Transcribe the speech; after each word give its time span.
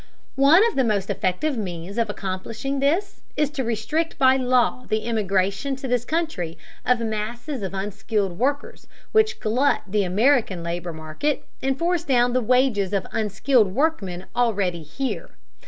One 0.33 0.65
of 0.65 0.75
the 0.75 0.83
most 0.83 1.11
effective 1.11 1.57
means 1.59 1.99
of 1.99 2.09
accomplishing 2.09 2.79
this 2.79 3.21
is 3.37 3.51
to 3.51 3.63
restrict 3.63 4.17
by 4.17 4.35
law 4.35 4.87
the 4.89 5.01
immigration 5.01 5.75
to 5.75 5.87
this 5.87 6.05
country 6.05 6.57
of 6.83 7.01
masses 7.01 7.61
of 7.61 7.75
unskilled 7.75 8.39
workers 8.39 8.87
which 9.11 9.39
glut 9.39 9.81
the 9.85 10.03
American 10.03 10.63
labor 10.63 10.91
market 10.91 11.45
and 11.61 11.77
force 11.77 12.03
down 12.03 12.33
the 12.33 12.41
wages 12.41 12.93
of 12.93 13.05
unskilled 13.11 13.75
workmen 13.75 14.25
already 14.35 14.81
here. 14.81 15.29